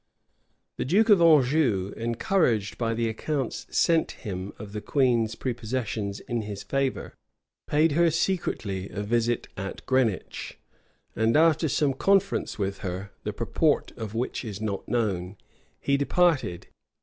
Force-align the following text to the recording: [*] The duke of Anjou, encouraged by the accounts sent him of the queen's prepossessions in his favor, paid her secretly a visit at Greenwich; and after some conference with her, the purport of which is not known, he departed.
[*] 0.39 0.77
The 0.77 0.85
duke 0.85 1.09
of 1.09 1.21
Anjou, 1.21 1.93
encouraged 1.95 2.79
by 2.79 2.95
the 2.95 3.07
accounts 3.07 3.67
sent 3.69 4.13
him 4.23 4.51
of 4.57 4.71
the 4.73 4.81
queen's 4.81 5.35
prepossessions 5.35 6.19
in 6.21 6.41
his 6.41 6.63
favor, 6.63 7.13
paid 7.67 7.91
her 7.91 8.09
secretly 8.09 8.89
a 8.89 9.03
visit 9.03 9.47
at 9.55 9.85
Greenwich; 9.85 10.57
and 11.15 11.37
after 11.37 11.69
some 11.69 11.93
conference 11.93 12.57
with 12.57 12.79
her, 12.79 13.11
the 13.25 13.31
purport 13.31 13.91
of 13.91 14.15
which 14.15 14.43
is 14.43 14.59
not 14.59 14.87
known, 14.89 15.37
he 15.79 15.97
departed. 15.97 16.65